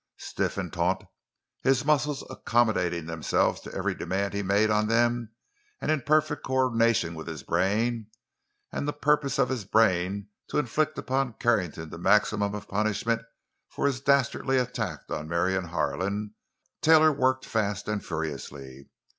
Stiff 0.17 0.57
and 0.57 0.73
taut, 0.73 1.05
his 1.61 1.85
muscles 1.85 2.23
accommodating 2.27 3.05
themselves 3.05 3.61
to 3.61 3.71
every 3.75 3.93
demand 3.93 4.33
he 4.33 4.41
made 4.41 4.71
on 4.71 4.87
them, 4.87 5.29
and 5.79 5.91
in 5.91 6.01
perfect 6.01 6.43
coordination 6.43 7.13
with 7.13 7.27
his 7.27 7.43
brain—and 7.43 8.87
the 8.87 8.93
purpose 8.93 9.37
of 9.37 9.49
his 9.49 9.63
brain 9.63 10.27
to 10.47 10.57
inflict 10.57 10.97
upon 10.97 11.33
Carrington 11.33 11.91
the 11.91 11.99
maximum 11.99 12.55
of 12.55 12.67
punishment 12.67 13.21
for 13.69 13.85
his 13.85 14.01
dastardly 14.01 14.57
attack 14.57 15.01
on 15.11 15.27
Marion 15.29 15.65
Harlan—Taylor 15.65 17.11
worked 17.11 17.45
fast 17.45 17.87
and 17.87 18.03
furiously. 18.03 18.87